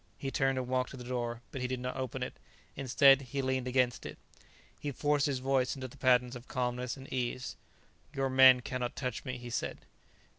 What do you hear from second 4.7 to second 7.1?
He forced his voice into the patterns of calmness and